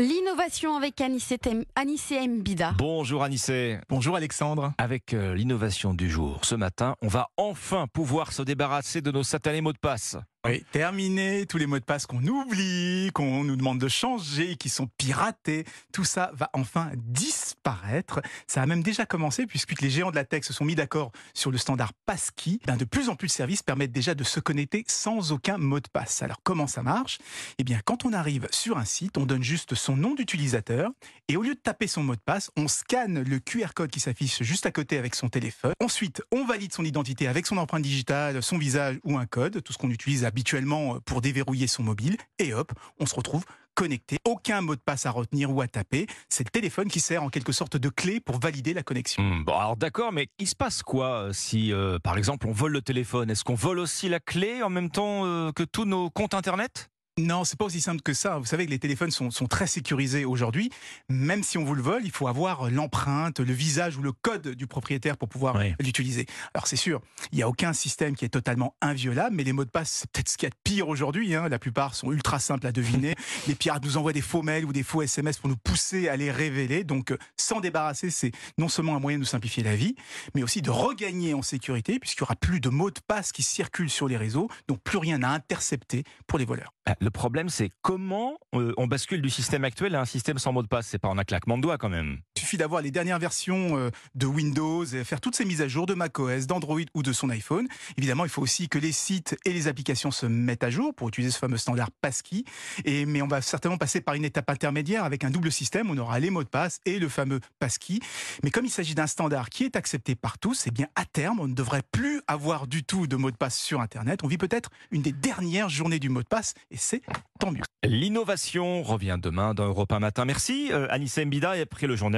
[0.00, 2.72] L'innovation avec Anissé Mbida.
[2.78, 3.80] Bonjour Anissé.
[3.88, 4.72] Bonjour Alexandre.
[4.78, 9.24] Avec euh, l'innovation du jour, ce matin, on va enfin pouvoir se débarrasser de nos
[9.24, 10.16] satanés mots de passe.
[10.46, 14.68] Oui, terminé tous les mots de passe qu'on oublie, qu'on nous demande de changer, qui
[14.68, 15.64] sont piratés.
[15.92, 18.20] Tout ça va enfin disparaître.
[18.46, 21.10] Ça a même déjà commencé puisque les géants de la tech se sont mis d'accord
[21.34, 22.60] sur le standard Passkey.
[22.66, 25.80] Ben, de plus en plus de services permettent déjà de se connecter sans aucun mot
[25.80, 26.22] de passe.
[26.22, 27.18] Alors comment ça marche?
[27.58, 30.92] Eh bien, quand on arrive sur un site, on donne juste son nom d'utilisateur
[31.26, 33.98] et au lieu de taper son mot de passe, on scanne le QR code qui
[33.98, 35.72] s'affiche juste à côté avec son téléphone.
[35.82, 39.72] Ensuite, on valide son identité avec son empreinte digitale, son visage ou un code, tout
[39.72, 42.16] ce qu'on utilise habituellement euh, pour déverrouiller son mobile.
[42.38, 44.18] Et hop, on se retrouve connecté.
[44.24, 46.06] Aucun mot de passe à retenir ou à taper.
[46.28, 49.22] C'est le téléphone qui sert en quelque sorte de clé pour valider la connexion.
[49.22, 52.52] Hmm, bon, alors d'accord, mais il se passe quoi euh, si, euh, par exemple, on
[52.52, 53.30] vole le téléphone?
[53.30, 56.90] Est-ce qu'on vole aussi la clé en même temps que tous nos comptes Internet?
[57.18, 58.38] Non, c'est pas aussi simple que ça.
[58.38, 60.70] Vous savez que les téléphones sont, très sécurisés aujourd'hui.
[61.08, 64.48] Même si on vous le vole, il faut avoir l'empreinte, le visage ou le code
[64.48, 66.26] du propriétaire pour pouvoir l'utiliser.
[66.54, 67.00] Alors c'est sûr,
[67.32, 70.10] il n'y a aucun système qui est totalement inviolable, mais les mots de passe, c'est
[70.10, 71.34] peut-être ce qu'il y a de pire aujourd'hui.
[71.34, 71.48] Hein.
[71.48, 73.14] La plupart sont ultra simples à deviner.
[73.48, 76.16] les pirates nous envoient des faux mails ou des faux SMS pour nous pousser à
[76.16, 76.84] les révéler.
[76.84, 79.94] Donc euh, s'en débarrasser, c'est non seulement un moyen de nous simplifier la vie,
[80.34, 83.42] mais aussi de regagner en sécurité, puisqu'il n'y aura plus de mots de passe qui
[83.42, 86.72] circulent sur les réseaux, donc plus rien à intercepter pour les voleurs.
[86.86, 90.52] Ah, le problème, c'est comment euh, on bascule du système actuel à un système sans
[90.52, 90.88] mot de passe.
[90.88, 92.18] C'est pas en un claquement de doigts quand même.
[92.48, 95.92] Suffit d'avoir les dernières versions euh, de Windows faire toutes ces mises à jour de
[95.92, 97.68] macOS, d'Android ou de son iPhone.
[97.98, 101.08] Évidemment, il faut aussi que les sites et les applications se mettent à jour pour
[101.08, 102.44] utiliser ce fameux standard Passkey.
[102.86, 105.90] Mais on va certainement passer par une étape intermédiaire avec un double système.
[105.90, 107.98] On aura les mots de passe et le fameux Passkey.
[108.42, 111.40] Mais comme il s'agit d'un standard qui est accepté par tous, eh bien à terme,
[111.40, 114.20] on ne devrait plus avoir du tout de mot de passe sur Internet.
[114.24, 117.02] On vit peut-être une des dernières journées du mot de passe et c'est
[117.38, 117.60] tant mieux.
[117.84, 120.24] L'innovation revient demain dans Europe 1 matin.
[120.24, 122.08] Merci euh, Anissa Mbida et après le journal